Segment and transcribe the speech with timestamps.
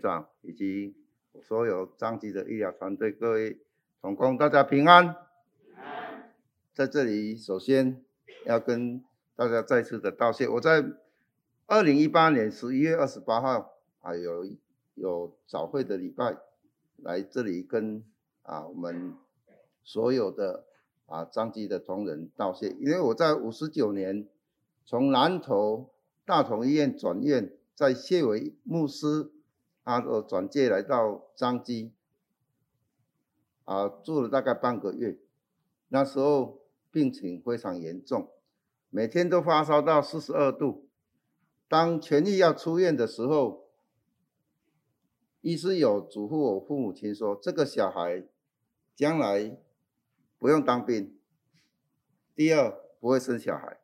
[0.00, 0.96] 长以及
[1.42, 3.60] 所有彰基的医疗团队，各位
[4.00, 5.14] 同工，大家平安。
[6.72, 8.02] 在这里，首先
[8.46, 9.04] 要跟
[9.36, 10.48] 大家再次的道谢。
[10.48, 10.84] 我在
[11.66, 14.46] 二零一八年十一月二十八号，还有
[14.94, 16.38] 有早会的礼拜，
[16.96, 18.02] 来这里跟
[18.42, 19.14] 啊我们
[19.84, 20.64] 所有的
[21.06, 24.26] 啊彰基的同仁道谢，因为我在五十九年
[24.84, 25.92] 从南投
[26.24, 29.30] 大同医院转院，在谢伟牧师
[29.84, 31.92] 他的转介来到彰基，
[33.64, 35.18] 啊住了大概半个月，
[35.88, 36.58] 那时候。
[36.92, 38.32] 病情非常严重，
[38.88, 40.88] 每天都发烧到四十二度。
[41.68, 43.68] 当痊愈要出院的时候，
[45.40, 48.26] 医师有嘱咐我父母亲说：“这个小孩
[48.96, 49.56] 将来
[50.36, 51.16] 不用当兵，
[52.34, 53.78] 第二不会生小孩，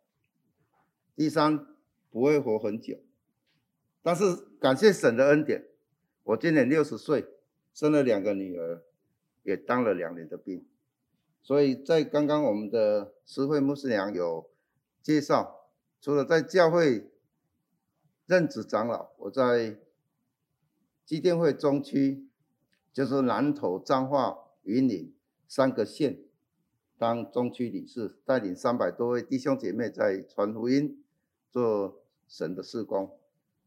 [1.14, 1.64] 第三
[2.10, 2.98] 不会活很久。”
[4.02, 5.64] 但是感谢神的恩典，
[6.26, 7.24] 我今年六十岁，
[7.72, 8.82] 生了两个女儿，
[9.44, 10.66] 也当了两年的兵。
[11.40, 14.50] 所以在刚刚我们的诗慧牧师娘有
[15.00, 15.68] 介绍，
[16.00, 17.08] 除了在教会
[18.26, 19.78] 任职长老，我在
[21.04, 22.26] 基甸会中区，
[22.92, 25.14] 就是南投、彰化、云林
[25.46, 26.18] 三个县
[26.98, 31.04] 当中区理事，带领三百多位弟兄姐妹在传福音、
[31.52, 33.16] 做神的事工，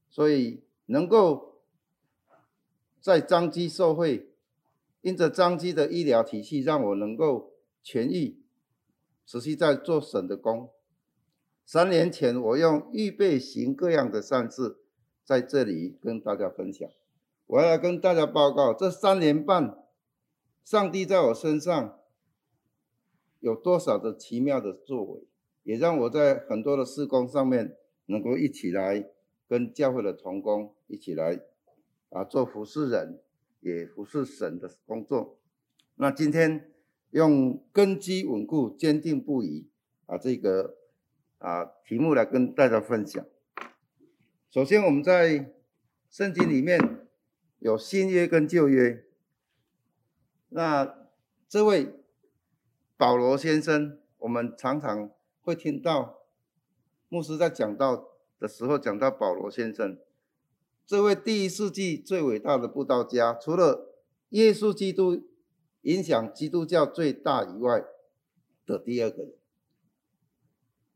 [0.09, 1.48] 所以能够
[2.99, 4.29] 在彰基受惠，
[5.01, 7.49] 因着彰基的医疗体系，让我能够。
[7.81, 8.37] 痊愈，
[9.25, 10.69] 持续在做神的工。
[11.65, 14.79] 三年前，我用预备行各样的善事，
[15.23, 16.87] 在这里跟大家分享。
[17.47, 19.81] 我要跟大家报告，这三年半，
[20.65, 21.97] 上帝在我身上
[23.39, 25.23] 有多少的奇妙的作为，
[25.63, 27.77] 也让我在很多的事工上面
[28.07, 29.09] 能够一起来
[29.47, 31.39] 跟教会的同工一起来
[32.09, 33.19] 啊做服侍人，
[33.61, 35.39] 也服侍神的工作。
[35.95, 36.71] 那今天。
[37.11, 39.67] 用根基稳固、坚定不移
[40.05, 40.77] 啊，这个
[41.39, 43.25] 啊题目来跟大家分享。
[44.51, 45.51] 首先，我们在
[46.07, 46.79] 圣经里面
[47.57, 49.03] 有新约跟旧约。
[50.49, 51.09] 那
[51.47, 51.95] 这位
[52.95, 55.09] 保罗先生，我们常常
[55.41, 56.19] 会听到
[57.07, 59.97] 牧师在讲到的时候讲到保罗先生，
[60.89, 63.93] 这位第一世纪最伟大的布道家，除了
[64.29, 65.21] 耶稣基督。
[65.83, 67.85] 影响基督教最大以外
[68.65, 69.33] 的第二个人，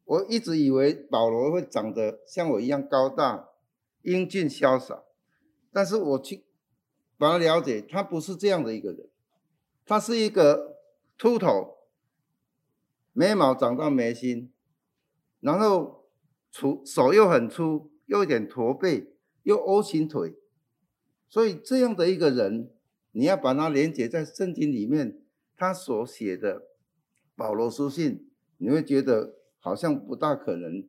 [0.04, 3.48] 我一直以为保罗会长得像我一样高大、
[4.02, 5.04] 英俊潇洒，
[5.72, 6.44] 但是我去
[7.18, 9.08] 把他了解，他不是这样的一个人，
[9.86, 10.76] 他是一个
[11.18, 11.78] 秃头，
[13.14, 14.52] 眉毛长到眉心，
[15.40, 16.10] 然后
[16.52, 19.13] 粗手又很粗，又有点驼背，
[19.44, 20.36] 又 O 型腿，
[21.30, 22.70] 所以这样的一个人。
[23.16, 25.22] 你要把它连接在圣经里面，
[25.56, 26.64] 他所写的
[27.36, 28.28] 保罗书信，
[28.58, 30.84] 你会觉得好像不大可能。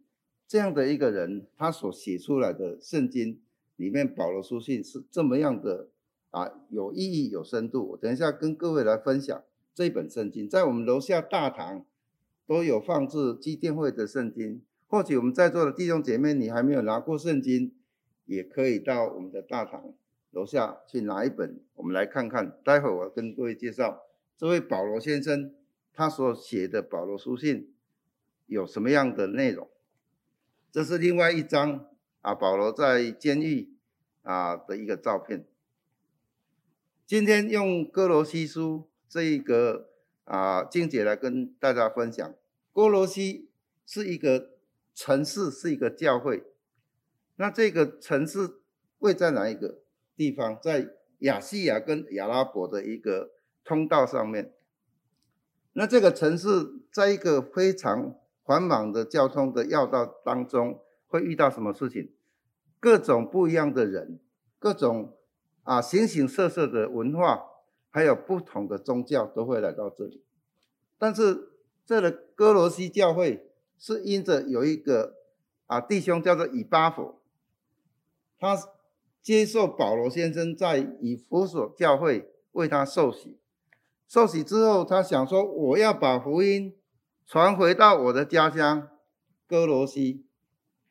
[0.49, 3.43] 这样的一个人，他所写出来的圣经
[3.77, 5.91] 里面，保罗书信是这么样的
[6.31, 7.91] 啊，有意义、有深度。
[7.91, 9.45] 我等一下跟各位来分享
[9.75, 11.85] 这本圣经，在我们楼下大堂
[12.47, 14.63] 都有放置基甸会的圣经。
[14.87, 17.75] 或许我们在座的弟兄姐妹，你还没有拿过圣经，
[18.27, 19.95] 也可以到我们的大堂。
[20.31, 22.59] 楼下去拿一本，我们来看看。
[22.65, 24.03] 待会我跟各位介绍
[24.37, 25.55] 这位保罗先生，
[25.93, 27.73] 他所写的保罗书信
[28.47, 29.71] 有什么样的内容。
[30.73, 31.87] 这是另外一张
[32.23, 33.75] 啊，保罗在监狱
[34.23, 35.47] 啊的一个照片。
[37.07, 39.91] 今天用歌罗西书这一个
[40.25, 42.35] 啊经解来跟大家分享。
[42.73, 43.49] 歌罗西
[43.87, 44.51] 是一个
[44.95, 46.43] 城市，是一个教会。
[47.37, 48.61] 那这个城市
[48.99, 49.81] 位在哪一个？
[50.17, 53.33] 地方在亚细亚跟亚拉伯的一个
[53.65, 54.55] 通道上面，
[55.73, 56.49] 那这个城市
[56.93, 58.15] 在一个非常
[58.45, 62.13] 繁忙的交通的要道当中，会遇到什么事情？
[62.79, 64.21] 各种不一样的人，
[64.61, 65.17] 各种
[65.65, 67.43] 啊形形色色的文化，
[67.91, 70.23] 还有不同的宗教都会来到这里。
[70.97, 71.49] 但是
[71.85, 75.17] 这个歌罗西教会是因着有一个
[75.67, 77.17] 啊弟兄叫做以巴弗，
[78.45, 78.75] 他。
[79.25, 83.39] 接受保罗先生在以弗所教会为他受洗，
[84.07, 86.77] 受洗之后，他想说：“我要把福音
[87.25, 88.87] 传回到我的家乡
[89.47, 90.27] 歌罗西。”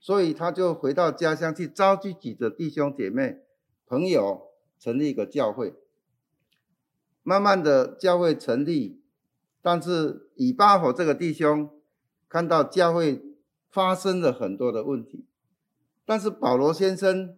[0.01, 3.37] 所以他就回到家乡去召集几个弟兄姐妹、
[3.85, 4.47] 朋友，
[4.79, 5.75] 成立一个教会。
[7.21, 8.99] 慢慢的，教会成立，
[9.61, 11.69] 但是以巴弗这个弟兄
[12.27, 13.21] 看到教会
[13.69, 15.27] 发生了很多的问题，
[16.03, 17.37] 但是保罗先生。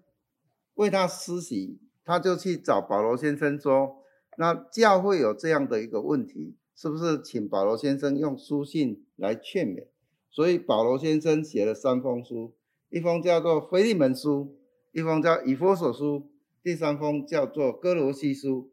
[0.75, 4.03] 为他施洗，他就去找保罗先生说
[4.37, 9.87] ：“那教会有这样的一个问题，是不是请保罗先生用书信来劝勉？”
[10.29, 12.53] 所以保罗先生写了三封书，
[12.89, 14.57] 一封叫做腓利门书，
[14.91, 16.29] 一封叫以弗所书，
[16.61, 18.71] 第三封叫做哥罗西书。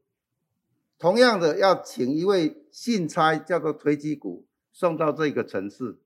[0.98, 5.98] 同样的，要请一位信差叫做推基古送到这个城市。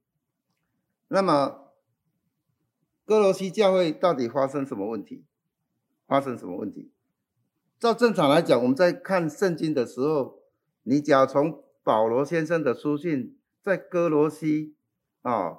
[1.08, 1.72] 那么，
[3.04, 5.24] 哥罗西教会到底发生什么问题？
[6.06, 6.90] 发生什么问题？
[7.78, 10.42] 照正常来讲，我们在看圣经的时候，
[10.84, 14.74] 你只要从保罗先生的书信，在哥罗西
[15.22, 15.58] 啊，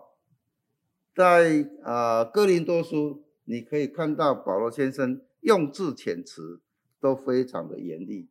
[1.13, 6.61] 在啊哥林多书，你可以看到保罗先生用字遣词
[6.99, 8.29] 都非常的严厉。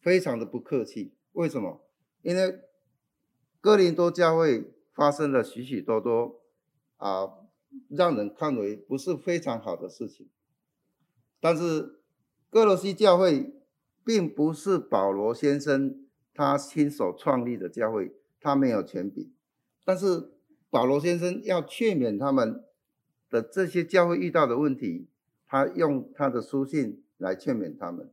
[0.00, 1.80] 非常的不客气，为什么？
[2.22, 2.60] 因为
[3.60, 6.40] 哥林多教会发生了许许多多
[6.96, 7.30] 啊，
[7.88, 10.28] 让人看为不是非常好的事情。
[11.42, 11.98] 但是
[12.48, 13.52] 歌罗西教会
[14.04, 19.30] 并不是保罗先生他亲手创立的教会，他没有权柄。
[19.84, 20.30] 但是
[20.70, 22.64] 保罗先生要劝勉他们
[23.28, 25.08] 的这些教会遇到的问题，
[25.46, 28.08] 他用他的书信来劝勉他们，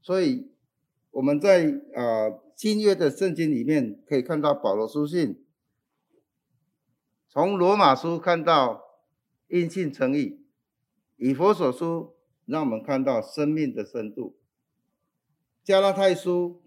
[0.00, 0.50] 所以。
[1.14, 5.44] 我们在啊新约的圣经里面可以看到保罗书信，
[7.28, 8.82] 从罗马书看到
[9.48, 10.40] 因信诚意，
[11.18, 12.14] 以佛所书
[12.46, 14.36] 让我们看到生命的深度，
[15.62, 16.62] 加拉太书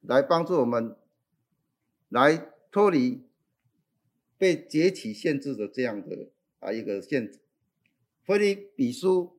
[0.00, 0.96] 来帮助我们
[2.08, 3.22] 来脱离
[4.36, 6.28] 被节期限制的这样的
[6.60, 7.40] 啊一个限制，
[8.24, 9.38] 腓立比书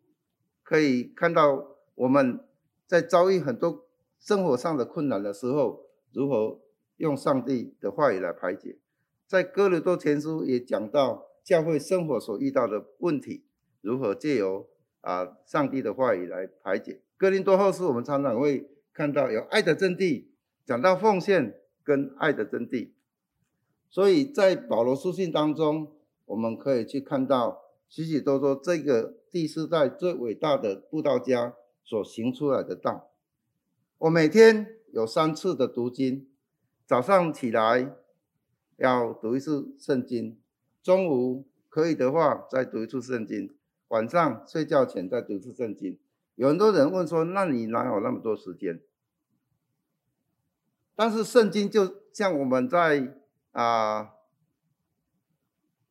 [0.64, 2.40] 可以看到我们
[2.86, 3.86] 在遭遇很多。
[4.22, 6.60] 生活上的困难的时候，如何
[6.98, 8.78] 用上帝的话语来排解？
[9.26, 13.46] 在哥林多前书也讲到教会生活所遇到的问题，
[13.80, 14.68] 如何借由
[15.10, 17.02] 啊上帝的话语来排解。
[17.18, 20.26] 哥林多后书我们常常会看到有爱的真谛，
[20.66, 22.92] 讲到奉献跟爱的真谛。
[23.90, 25.92] 所以在保罗书信当中，
[26.26, 33.10] 我们可以去看到许许多多这个第四代最伟大的布道家所行出来的道。
[33.98, 36.28] 我每天有三次的读经，
[36.86, 37.96] 早上起来
[38.78, 40.40] 要读一次圣经，
[40.84, 43.50] 中午可以的话再读一次圣经，
[43.90, 46.00] 晚上睡觉前再读次圣经。
[46.36, 48.82] 有很多人问说：“那你哪有那么多时间？”
[50.96, 53.16] 但是圣经就像我们在
[53.52, 54.12] 啊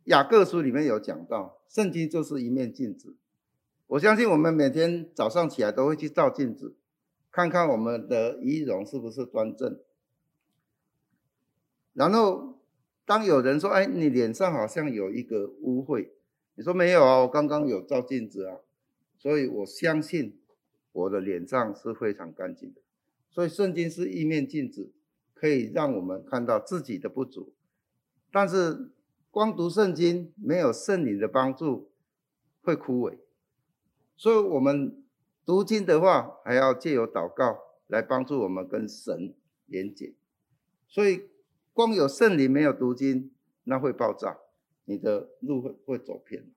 [0.05, 3.17] 雅各书里面有讲到，圣经就是一面镜子。
[3.89, 6.77] 我相信我们每天早上起来都会去照镜子。
[7.31, 9.79] 看看我们的仪容是不是端正，
[11.93, 12.59] 然后
[13.05, 16.11] 当有人说：“哎，你脸上好像有一个污秽。”
[16.59, 18.59] 你说没有啊，我刚刚有照镜子啊，
[19.17, 20.39] 所以我相信
[20.93, 22.81] 我的脸上是非常干净的。
[23.31, 24.93] 所以圣经是一面镜子，
[25.33, 27.55] 可以让我们看到自己的不足。
[28.33, 28.91] 但是
[29.31, 31.91] 光读圣经没有圣灵的帮助，
[32.61, 33.17] 会枯萎。
[34.17, 35.05] 所以我们。
[35.47, 39.33] 读经的话，还要借由祷告来帮助我们跟神
[39.65, 40.13] 连接。
[40.87, 41.23] 所以，
[41.73, 43.31] 光有圣灵没有读经，
[43.65, 44.37] 那会爆炸，
[44.89, 46.51] 你的路会会走偏。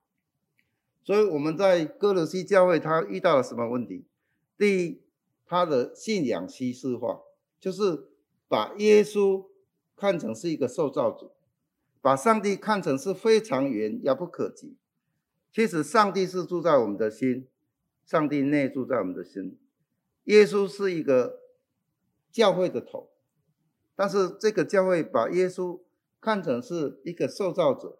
[1.03, 4.05] 所以我们在歌罗西教会，他遇到了什么问题？
[4.57, 5.01] 第一，
[5.45, 7.21] 他的信仰西式化，
[7.59, 8.07] 就是
[8.47, 9.45] 把耶稣
[9.95, 11.31] 看成是一个受造主，
[12.01, 14.77] 把上帝看成是非常远遥不可及。
[15.51, 17.47] 其实，上帝是住在我们的心。
[18.03, 19.57] 上帝内住在我们的心，
[20.25, 21.39] 耶稣是一个
[22.29, 23.09] 教会的头，
[23.95, 25.79] 但是这个教会把耶稣
[26.19, 27.99] 看成是一个受造者。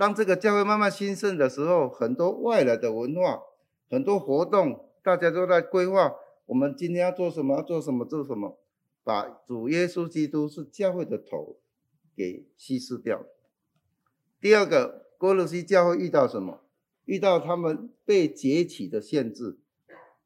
[0.00, 3.42] 当这个教会慢慢兴盛的时候，很多外来的文化、
[3.90, 6.14] 很多活动，大家都在规划
[6.46, 8.58] 我们今天要做什么，要做什么，做什么，
[9.04, 11.58] 把主耶稣基督是教会的头
[12.16, 13.26] 给稀释掉。
[14.40, 16.62] 第二个，哥罗西教会遇到什么？
[17.04, 19.58] 遇到他们被节期的限制，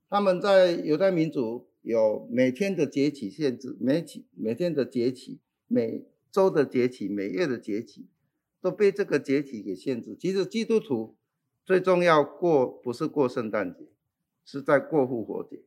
[0.09, 8.07] 他们在犹太民族有每天的节期限制，每期每天的节期，每周的节期，每月的节期，
[8.65, 10.17] 都被这个节期给限制。
[10.19, 11.15] 其实基督徒
[11.67, 13.91] 最重要过不是过圣诞节，
[14.43, 15.61] 是在过复活节。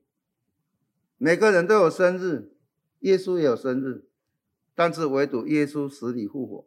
[1.20, 2.56] 每个人都有生日，
[3.02, 4.08] 耶稣也有生日，
[4.74, 6.66] 但是唯独耶稣死里复活。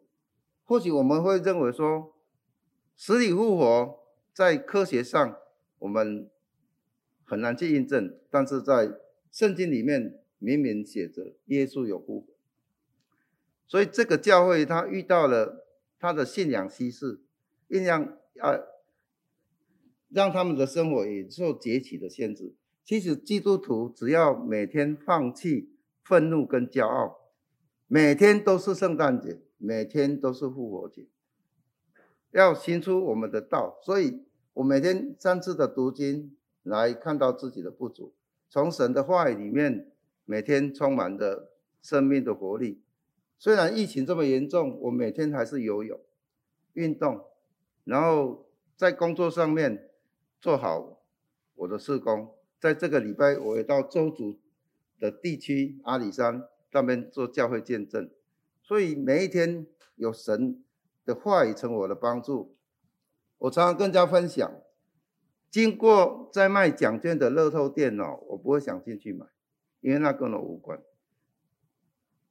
[0.63, 2.15] 或许我们会认为说，
[2.95, 3.99] 死里复活。
[4.33, 5.37] 在科学上，
[5.79, 6.31] 我们
[7.25, 8.97] 很难去印证，但是在
[9.29, 12.27] 圣经里面明明写着耶稣有复活，
[13.67, 15.67] 所以这个教会他遇到了
[16.01, 17.21] 他的信仰稀释，
[17.67, 18.57] 一样啊，
[20.09, 22.55] 让他们的生活也受节期的限制。
[22.83, 27.29] 其实基督徒只要每天放弃愤怒跟骄傲，
[27.85, 31.07] 每天都是圣诞节，每天都是复活节，
[32.31, 33.79] 要行出我们的道。
[33.83, 38.15] 所以我每天三次的读经，来看到自己的不足，
[38.49, 39.91] 从神的话语里面，
[40.25, 42.81] 每天充满着生命的活力。
[43.41, 45.99] 虽然疫情这么严重，我每天还是游泳、
[46.73, 47.25] 运动，
[47.85, 48.45] 然后
[48.75, 49.89] 在工作上面
[50.39, 51.01] 做好
[51.55, 52.35] 我的事工。
[52.59, 54.39] 在这个礼拜，我也到周族
[54.99, 58.11] 的地区阿里山那边做教会见证。
[58.61, 60.63] 所以每一天有神
[61.03, 62.55] 的话语成我的帮助。
[63.39, 64.53] 我常常跟人家分享，
[65.49, 69.25] 经过在卖奖券的乐透店哦，我不会想进去买，
[69.79, 70.79] 因为那跟我无关。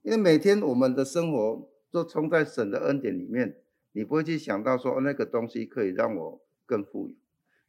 [0.02, 3.56] 因为每天我们的生活都充在神的恩典里面，
[3.92, 7.14] 你不会去想到说那个东西可以让我更富有。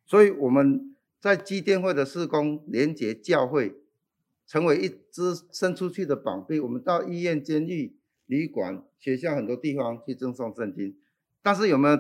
[0.05, 0.88] 所以我们。
[1.21, 3.75] 在基甸会的施工，连结教会，
[4.47, 6.59] 成为一支伸出去的膀臂。
[6.59, 7.95] 我们到医院、监狱、
[8.25, 10.97] 旅馆、学校很多地方去赠送圣经，
[11.43, 12.00] 但是有没有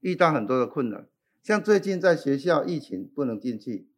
[0.00, 1.08] 遇到很多的困难？
[1.42, 3.88] 像最近在学校疫情不能进去，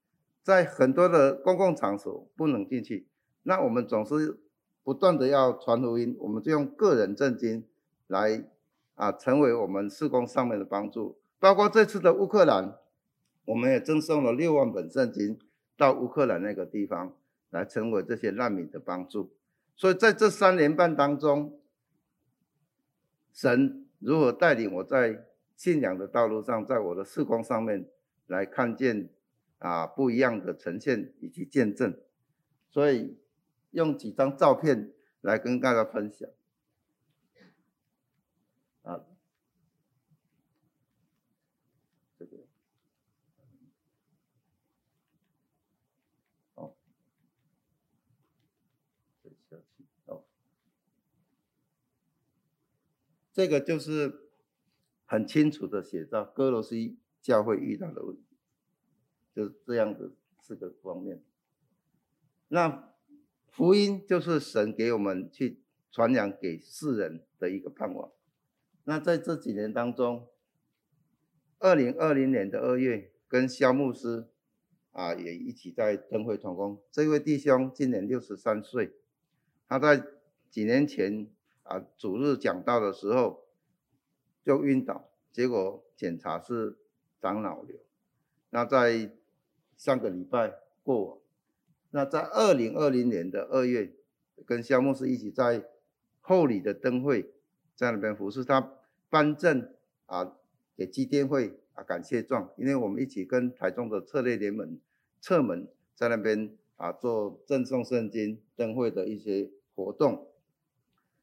[0.45, 3.09] 在很多的公共场所不能进去，
[3.43, 4.39] 那我们总是
[4.85, 7.65] 不断的要传福音，我们就用个人圣经
[8.07, 8.45] 来
[8.95, 12.79] 啊，成为我们事工上面的帮助，包括这次的乌克兰。
[13.47, 15.39] 我们也赠送了六万本圣经
[15.77, 17.15] 到乌克兰那个地方，
[17.51, 19.35] 来成为这些难民的帮助。
[19.77, 21.61] 所以在这三年半当中，
[23.35, 27.87] 神如何带领我在信仰的道路上，在我的事工上面
[28.29, 29.11] 来看见
[29.59, 31.95] 啊不一样的呈现以及见证。
[32.71, 33.19] 所以
[33.75, 36.31] 用几张照片来跟大家分享。
[38.83, 39.05] 啊。
[42.17, 42.37] 这个
[46.55, 46.75] 哦。
[53.33, 54.31] 这个就是
[55.05, 58.37] 很清楚的写到歌罗西教会遇到的问题，
[59.35, 61.25] 就是这样的四个方面。
[62.47, 62.94] 那
[63.55, 65.61] 福音就是神给我们去
[65.93, 68.11] 传扬给世人的一个盼望。
[68.83, 70.27] 那在这几年当中，
[71.61, 74.27] 二零二零年的二月，跟萧牧师
[74.91, 76.83] 啊也一起在灯会同工。
[76.91, 78.93] 这位弟兄今年六十三岁，
[79.69, 80.05] 他在
[80.51, 81.29] 几年前。
[81.63, 83.47] 啊，主日讲道的时候
[84.43, 86.77] 就晕倒，结果检查是
[87.19, 87.79] 长脑瘤。
[88.51, 89.11] 那在
[89.75, 91.19] 上个礼拜过往，
[91.95, 93.93] 那在二零二零年的二月，
[94.45, 95.65] 跟肖牧师一起在
[96.21, 97.31] 后里的灯会，
[97.77, 98.73] 在那边服侍他
[99.09, 99.73] 颁证
[100.07, 100.37] 啊，
[100.77, 104.77] 给基甸会啊感谢状，因为我们一起跟台中的策略联盟
[105.21, 110.27] 侧门在那边啊做赠送圣经灯会的一些活动。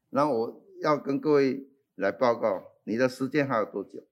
[0.08, 4.04] 那我要跟各位来报告，你的时间还有多久？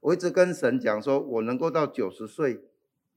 [0.00, 2.62] 我一直跟神讲说，我能够到九十岁，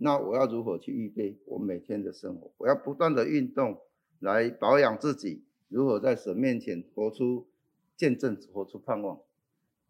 [0.03, 2.51] 那我要如何去预备我每天的生活？
[2.57, 3.79] 我要不断的运动
[4.19, 7.47] 来保养自己，如何在神面前活出
[7.95, 9.19] 见证，活出盼望？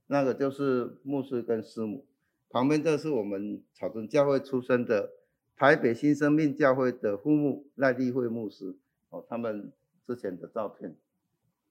[0.07, 2.05] 那个就是牧师跟师母，
[2.49, 5.13] 旁边这是我们草屯教会出身的
[5.55, 8.75] 台北新生命教会的副牧赖立慧牧师
[9.11, 9.71] 哦，他们
[10.05, 10.93] 之前的照片。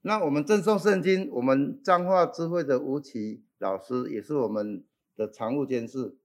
[0.01, 4.83] 那我们赠送圣经，我们彰化智慧的吴奇老师也是我们
[5.15, 6.15] 的常务监事，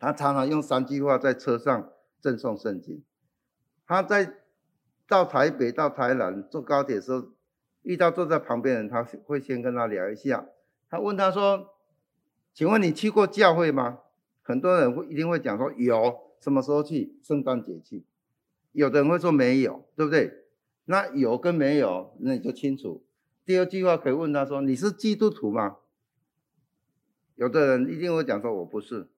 [0.00, 3.04] 他常常用三句话在车上赠送圣经。
[3.86, 4.38] 他在
[5.06, 7.28] 到台北到台南坐高铁的时候，
[7.82, 10.46] 遇到坐在旁边的人，他会先跟他聊一下。
[10.88, 11.74] 他问他说
[12.54, 13.98] ：“请问你去过教会吗？”
[14.42, 17.18] 很多人会一定会讲说有，什么时候去？
[17.22, 18.04] 圣诞节去。
[18.72, 20.46] 有的人会说没有，对不对？
[20.86, 23.04] 那有跟没有，那你就清楚。
[23.44, 25.76] 第二句话可以问他说：“你是基督徒吗？”
[27.36, 29.08] 有的人一定会讲说：“我不是。”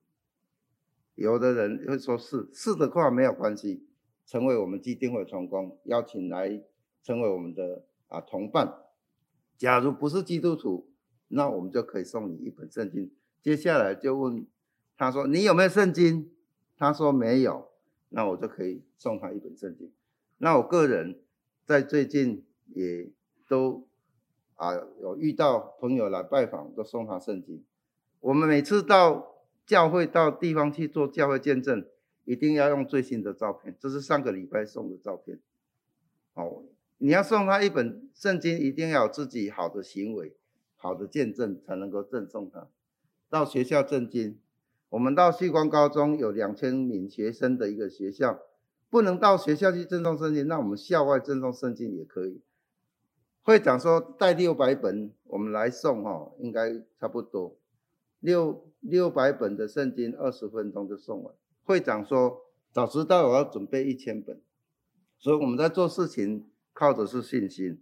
[1.15, 3.87] 有的人会说是，是的话没有关系，
[4.27, 6.63] 成为我们基甸会成功，邀请来
[7.03, 8.75] 成为我们的啊同伴。
[9.57, 10.91] 假如不是基督徒，
[11.29, 13.11] 那我们就可以送你一本圣经。
[13.41, 14.47] 接下来就问
[14.97, 16.31] 他说：“你有没有圣经？”
[16.77, 17.69] 他说没有，
[18.11, 19.93] 那我就可以送他一本圣经。
[20.39, 21.19] 那我个人。
[21.65, 23.09] 在最近也
[23.49, 23.87] 都
[24.57, 27.65] 啊有遇到朋友来拜访，都送他圣经。
[28.19, 29.32] 我们每次到
[29.73, 31.87] 教会到地方去做教会见证，
[32.27, 33.75] 一定要用最新的照片。
[33.81, 35.41] 这是上个礼拜送的照片。
[36.35, 36.65] 哦，
[36.99, 40.37] 你要送他一本圣经，一定要有自己好的行为、
[40.77, 42.69] 好的见证，才能够赠送他。
[43.31, 44.39] 到学校证经，
[44.91, 48.43] 我们到旭光高中有两千名学生的一个学校，
[48.91, 52.43] 不能到学校去赠送圣经，那我们校外赠送圣经也可以。
[53.41, 57.57] 会长说带六百本，我们来送哈，应该差不多
[58.21, 61.35] 六六百本的圣经，二十分钟就送完。
[61.65, 64.39] 会长说早知道我要准备一千本，
[65.17, 67.81] 所以我们在做事情靠的是信心。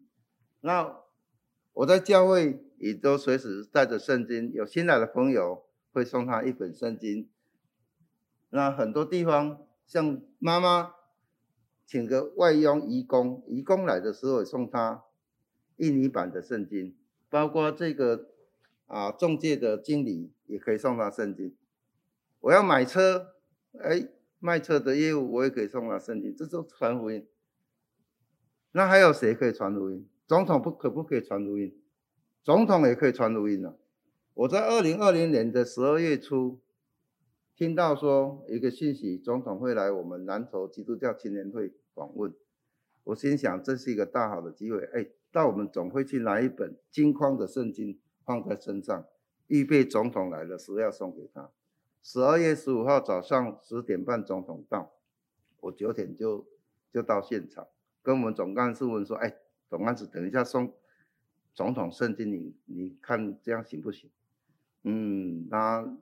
[0.60, 1.00] 那
[1.72, 7.28] 我在教会也都随时带着圣经，有新来的朋友会送他一本圣经。
[8.50, 10.92] 那很多地方像妈妈。
[11.86, 15.02] 请个外佣义工，义工来的时候送他
[15.78, 16.94] 印尼版的圣经，
[17.28, 18.28] 包括这个
[18.86, 21.56] 啊中介的经理也可以送他圣经。
[22.40, 23.34] 我要买车，
[23.78, 27.26] 哎，卖车的业务我也可以送他圣经，这是传福音。
[28.72, 30.08] 那还有谁可以传福音？
[30.26, 31.74] 总统不可不可以传福音？
[32.42, 33.76] 总统也可以传福音呢。
[34.34, 36.60] 我在二零二零年的十二月初。
[37.56, 42.32] 听到说一个信息，总统会来我们南投基督教青年会访问，
[43.04, 49.04] 我心想这是一个大好的机会，哎，到我们总会去拿一本金框的圣经放在身上，
[49.50, 51.50] 预备总统来的时候要送给他。
[52.02, 54.92] 十二月十五号早上十点半总统到，
[55.60, 56.46] 我九点就
[56.90, 57.68] 就到现场，
[58.02, 59.36] 跟我们总干事问说，哎，
[59.68, 60.72] 总干事等一下送
[61.54, 64.08] 总统圣经，你你看这样行不行？
[64.84, 65.96] 嗯，那。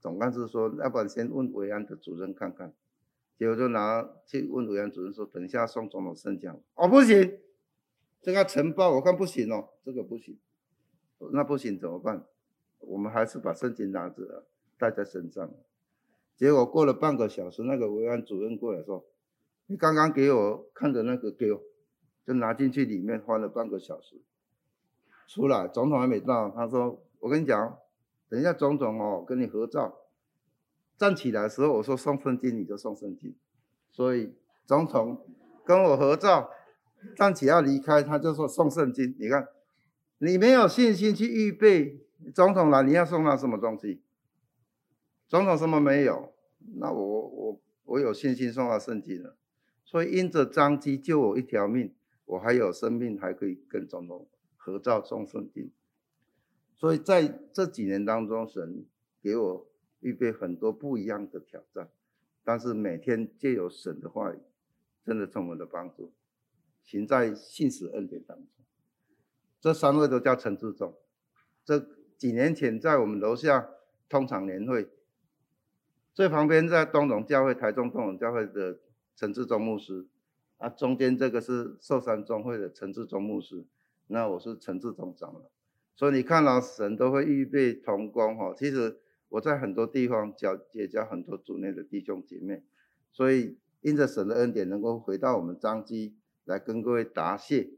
[0.00, 2.72] 总干事说：“要不然先问维安的主任看看。”
[3.36, 7.36] 结果就拿去问维安主任说：“等一下送总统圣经。”哦，不行，
[8.22, 10.38] 这个呈报我看不行哦，这个不行。
[11.32, 12.24] 那不行怎么办？
[12.80, 14.46] 我们还是把圣经拿着
[14.78, 15.50] 带在身上。
[16.36, 19.04] 结果过了半个小时，那个维安主任过来说
[19.66, 21.62] ：“你刚刚给我看的那个给我，
[22.24, 24.22] 就拿进去里面翻了半个小时，
[25.26, 27.78] 出来总统还没到。”他说：“我跟你讲。”
[28.30, 30.00] 等一下，总统哦，跟你合照。
[30.98, 33.34] 站起来的时候，我说送圣经，你就送圣经。
[33.90, 34.34] 所以
[34.66, 35.26] 总统
[35.64, 36.50] 跟我合照，
[37.16, 39.16] 站起来要离开，他就说送圣经。
[39.18, 39.48] 你看，
[40.18, 44.02] 你没有信心去预备，总统来，你要送他什么东西？
[45.28, 46.34] 总统什么没有？
[46.76, 49.36] 那我我我有信心送他圣经了。
[49.84, 51.94] 所以因着张机救我一条命，
[52.26, 55.70] 我还有生命，还可以跟总统合照送圣经。
[56.76, 58.84] 所以在这几年当中，神
[59.22, 61.90] 给我预备很多不一样的挑战，
[62.44, 64.38] 但是每天借由神的话语，
[65.04, 66.12] 真的充满了帮助，
[66.82, 68.46] 行在信实恩典当中。
[69.60, 70.96] 这三位都叫陈志忠，
[71.64, 71.78] 这
[72.18, 73.70] 几年前在我们楼下
[74.08, 74.88] 通常年会，
[76.12, 78.80] 最旁边在东龙教会台中东龙教会的
[79.14, 80.04] 陈志忠牧师，
[80.56, 83.64] 啊，中间这个是寿山中会的陈志忠牧师，
[84.08, 85.42] 那我是陈志忠长老。
[85.94, 88.52] 所以你看到神都会预备同工哈。
[88.56, 92.64] 其实我在很多地方教结交很多主内的弟兄姐妹，
[93.12, 97.70] 所以因着神的恩典，能够回到我们彰基来跟各位答谢，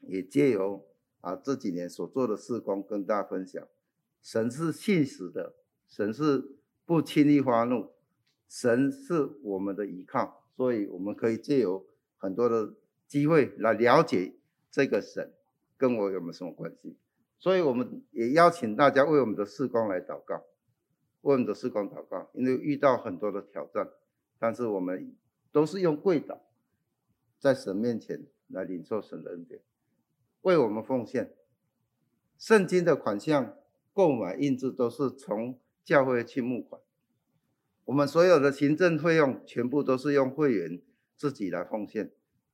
[0.00, 0.84] 也借由
[1.22, 3.66] 啊这几年所做的事工跟大家分享。
[4.26, 5.54] 神是信实的，
[5.86, 7.92] 神是不轻易发怒，
[8.48, 11.86] 神是我们的依靠，所以我们可以借由
[12.16, 12.74] 很多的
[13.06, 14.34] 机会来了解
[14.68, 15.32] 这个神
[15.76, 16.96] 跟我有没有什么关系。
[17.38, 20.42] 所以我们也邀请大家为我们的事工来祷告，
[21.20, 23.88] 为我们的事工祷告，因为遇到很多的挑战，
[24.40, 25.14] 但是我们
[25.52, 26.40] 都是用跪祷，
[27.38, 29.60] 在神面前来领受神的恩典，
[30.40, 31.32] 为我们奉献。
[32.36, 33.56] 圣经的款项
[33.96, 36.78] 购买印制都是从教会去募款，
[37.86, 40.82] 我们所有的行政费用全部都是用会员
[41.16, 42.12] 自己来奉献，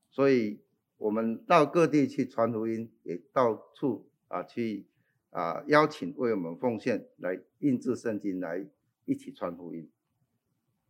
[0.08, 0.60] 所以
[0.98, 4.08] 我们到各地去传福音，也到处。
[4.28, 4.86] 啊，去
[5.28, 8.66] 啊邀请为我们奉献来印制圣经，来
[9.04, 9.90] 一起传福音。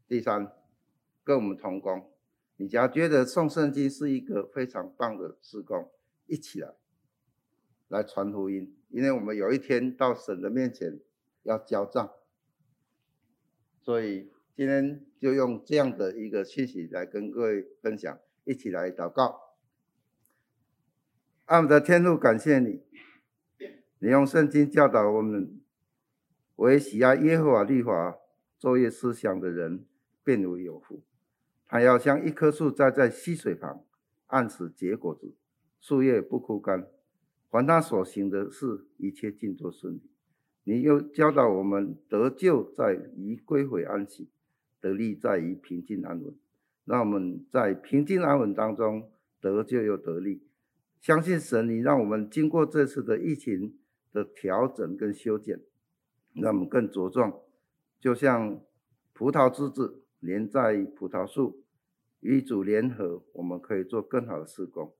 [0.06, 0.52] 第三，
[1.24, 2.12] 跟我们同工，
[2.58, 5.90] 你只要觉得送圣经是一个非常棒的事工，
[6.26, 6.72] 一起来
[7.92, 10.98] 来传福音，因为我们有一天到神的面前
[11.42, 12.10] 要交账，
[13.82, 19.58] 所以今天就用这样的一个信息来跟各位分享，一起来祷告。
[21.44, 22.82] 爱我们的天父，感谢你。
[23.98, 25.60] 你用圣经教导我们，
[26.56, 28.18] 为喜爱耶和华律法、
[28.58, 29.84] 昼夜思想的人，
[30.24, 31.02] 便为有福。
[31.68, 33.84] 他要像一棵树栽在溪水旁，
[34.28, 35.36] 按时结果子，
[35.78, 36.88] 树叶不枯干。
[37.52, 40.10] 凡他所行的事，一切尽都顺利。
[40.64, 44.28] 你又教导我们，得救在于归回安息，
[44.80, 46.34] 得力在于平静安稳。
[46.84, 50.42] 让我们在平静安稳当中得救又得力。
[51.00, 53.78] 相信神，你让我们经过这次的疫情。
[54.14, 55.58] 的调整跟修剪，
[56.34, 57.40] 让我们更茁壮，
[57.98, 58.60] 就像
[59.14, 61.64] 葡萄枝子连在葡萄树，
[62.20, 64.94] 与主联合，我们可以做更好的事工。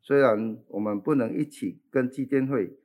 [0.00, 2.78] 虽然我们不能一起跟基甸会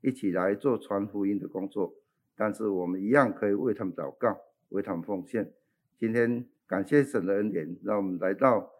[0.00, 1.94] 一起来做传福音的工作，
[2.36, 5.52] 但是我们一样可以为他们祷告，为他们奉献。
[5.98, 8.72] 今天感谢神的恩典，让我们来到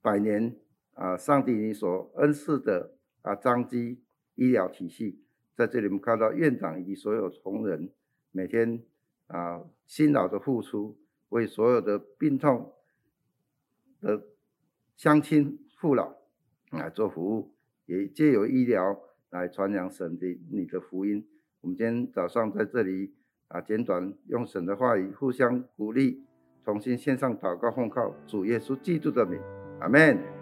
[0.00, 0.56] 百年
[0.94, 4.00] 啊，上帝你所恩赐的啊张基
[4.36, 5.20] 医疗体系，
[5.56, 7.90] 在这里我们看到院长以及所有同仁
[8.30, 8.84] 每天
[9.26, 10.96] 啊辛劳的付出，
[11.30, 12.72] 为所有的病痛
[14.00, 14.22] 的
[14.96, 16.14] 乡亲父老
[16.72, 17.50] 来做服务，
[17.86, 18.98] 也借由医疗
[19.30, 21.26] 来传扬神的你的福音。
[21.60, 23.14] 我们今天早上在这里
[23.48, 26.24] 啊，简短用神的话语互相鼓励，
[26.64, 29.40] 重新献上祷告奉靠主耶稣基督的名，
[29.80, 30.41] 阿门。